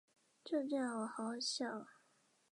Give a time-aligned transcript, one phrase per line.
[0.43, 1.85] 就这样喔好好笑